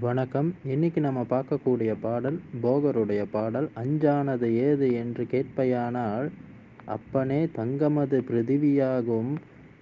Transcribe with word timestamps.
வணக்கம். 0.00 0.54
இன்னைக்கு 0.64 1.00
நம்ம 1.00 1.26
பார்க்கக்கூடிய 1.30 1.94
பாடல் 2.00 2.40
போகருடைய 2.62 3.24
பாடல் 3.30 3.68
அஞ்சானது 3.76 4.54
ஏது 4.54 4.92
என்று 4.92 5.26
கேட்பையானால் 5.30 6.28
அப்பனே 6.84 7.48
தங்கமது 7.52 8.24
பிருதிவியாகும் 8.28 9.34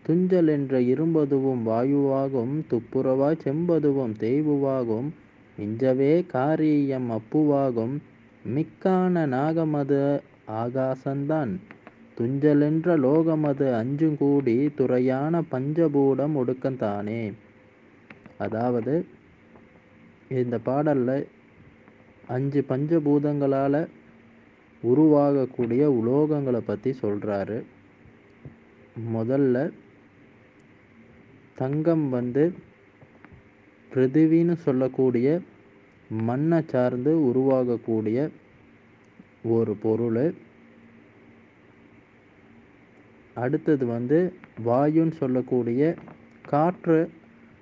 துஞ்சலென்ற 0.08 0.72
இரும்பதுவும் 0.72 1.66
வாயுவாகும். 1.66 2.64
துப்புரவா 2.70 3.36
செம்பதுவும் 3.44 4.14
தேய்வுவாகும். 4.20 5.08
மிஞ்சவே 5.60 6.26
காரியம் 6.26 7.10
அப்புவாகும். 7.10 7.96
மிக்கான 8.54 9.26
நாகமது 9.26 10.20
ஆகாசந்தான். 10.48 11.56
துஞ்சலென்ற 12.20 12.98
லோகமது 12.98 13.74
அஞ்சும் 13.74 14.16
கூடி 14.16 14.70
துறையான 14.74 15.42
பஞ்சபூடம் 15.52 16.36
ஒடுக்கந்தானே? 16.36 17.32
அதாவது 18.38 19.06
இந்த 20.28 20.58
பாடலில் 20.58 21.28
அஞ்சு 22.26 22.64
பஞ்சபூதங்களால் 22.68 23.88
உருவாகக்கூடிய 24.82 25.82
உலோகங்களை 26.00 26.60
பற்றி 26.66 26.90
சொல்கிறாரு 27.02 27.64
முதல்ல 29.14 29.72
தங்கம் 31.54 32.08
வந்து 32.08 32.54
பிருத்திவின்னு 33.92 34.56
சொல்லக்கூடிய 34.56 35.40
மண்ணை 36.08 36.62
சார்ந்து 36.66 37.32
உருவாகக்கூடிய 37.32 38.30
ஒரு 39.42 39.76
பொருள். 39.76 40.34
அடுத்தது 43.34 43.86
வந்து 43.86 44.32
வாயுன்னு 44.64 45.12
சொல்லக்கூடிய 45.12 45.94
காற்று 46.42 47.10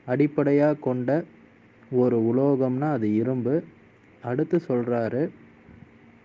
அடிப்படையாக 0.07 0.74
கொண்ட 0.74 1.24
ஒரு 1.92 2.19
உலோகம்னா 2.20 2.91
அது 2.92 3.14
இரும்பு. 3.14 3.64
அடுத்து 4.23 4.60
சொல்கிறாரு 4.68 5.23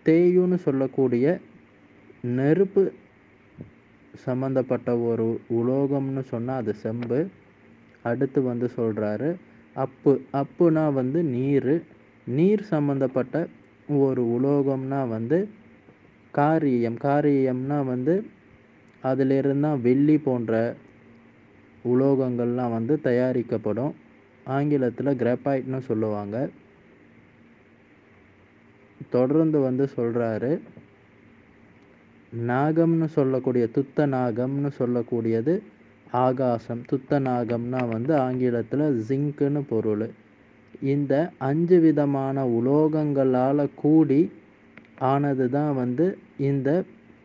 தேயுன்னு 0.06 0.56
சொல்லக்கூடிய 0.56 1.26
நெருப்பு 2.22 2.84
சம்மந்தப்பட்ட 4.26 5.00
ஒரு 5.00 5.26
உலோகம்னு 5.54 6.24
சொன்னால் 6.24 6.58
அது 6.58 6.74
செம்பு. 6.74 7.20
அடுத்து 8.04 8.42
வந்து 8.42 8.72
சொல்கிறாரு 8.76 9.30
அப்பு. 9.76 10.22
அப்புனா 10.34 10.94
வந்து 10.94 11.24
நீர். 11.24 11.74
நீர் 12.28 12.64
சம்மந்தப்பட்ட 12.64 13.36
ஒரு 13.90 14.24
உலோகம்னா 14.26 15.08
வந்து 15.08 15.50
காரியம். 16.32 16.98
காரியம்னா 17.02 17.86
வந்து 17.86 18.16
அதிலிருந்தான் 19.04 19.82
வெள்ளி 19.82 20.18
போன்ற 20.18 20.54
உலோகங்கள்லாம் 21.86 22.72
வந்து 22.72 23.02
தயாரிக்கப்படும். 23.02 23.94
ஆங்கிலத்தில் 24.56 25.20
கிராப்பைட்னு 25.22 25.80
சொல்லுவாங்க. 25.80 26.38
தொடர்ந்து 29.10 29.60
வந்து 29.60 29.86
சொல்கிறாரு 29.96 30.52
நாகம்னு 32.34 33.08
சொல்லக்கூடிய 33.18 33.66
துத்த 33.76 34.06
நாகம்னு 34.14 34.70
சொல்லக்கூடியது 34.80 35.54
ஆகாசம். 36.12 36.82
துத்த 36.92 37.20
நாகம்னா 37.28 37.82
வந்து 37.90 38.14
ஆங்கிலத்தில் 38.16 38.86
ஜிங்க்குன்னு 39.08 39.62
பொருள். 39.70 40.08
இந்த 40.82 41.14
அஞ்சு 41.38 41.80
விதமான 41.80 42.46
உலோகங்களால் 42.58 43.64
கூடி 43.76 44.32
ஆனது 45.12 45.50
தான் 45.50 45.74
வந்து 45.76 46.06
இந்த 46.38 46.70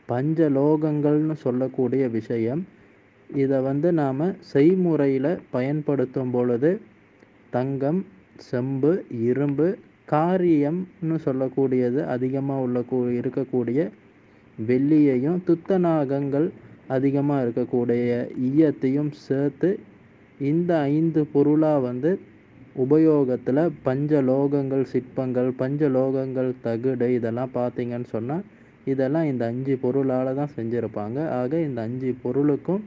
பஞ்சலோகங்கள்னு 0.09 1.37
சொல்லக்கூடிய 1.47 2.05
விஷயம். 2.09 2.63
இதை 3.31 3.59
வந்து 3.61 3.93
நாம் 3.93 4.25
செய்முறையில் 4.53 5.39
பயன்படுத்தும் 5.51 6.31
பொழுது 6.31 6.71
தங்கம் 7.53 8.01
செம்பு 8.51 8.93
இரும்பு 9.29 9.67
காரியம்னு 10.09 11.17
சொல்லக்கூடியது 11.25 12.01
அதிகமாக 12.07 12.65
உள்ள 12.67 12.79
கூ 12.83 12.99
இருக்கக்கூடிய 13.21 13.81
வெள்ளியையும் 14.59 15.39
துத்தநாகங்கள் 15.47 16.49
அதிகமாக 16.89 17.45
இருக்கக்கூடிய 17.45 18.11
ஈயத்தையும் 18.49 19.13
சேர்த்து 19.27 19.71
இந்த 20.41 20.73
ஐந்து 20.93 21.21
பொருளாக 21.33 21.81
வந்து 21.81 22.11
உபயோகத்தில் 22.77 23.63
பஞ்சலோகங்கள் 23.85 24.85
சிற்பங்கள் 24.85 25.51
பஞ்சலோகங்கள் 25.59 26.51
தகுடு 26.63 27.09
இதெல்லாம் 27.17 27.55
பார்த்தீங்கன்னு 27.55 28.11
சொன்னால் 28.11 28.45
இதெல்லாம் 28.85 29.27
இந்த 29.27 29.45
அஞ்சு 29.45 29.75
பொருளால் 29.79 30.31
தான் 30.35 30.55
செஞ்சுருப்பாங்க. 30.57 31.19
ஆக 31.31 31.59
இந்த 31.61 31.81
அஞ்சு 31.81 32.11
பொருளுக்கும் 32.23 32.83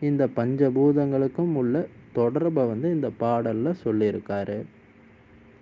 இந்த 0.00 0.22
பஞ்சபூதங்களுக்கும் 0.36 1.52
உள்ள 1.54 1.74
தொடர்பை 2.12 2.64
வந்து 2.64 2.90
இந்த 2.90 3.10
பாடலில் 3.18 3.80
சொல்லியிருக்காரு. 3.84 4.58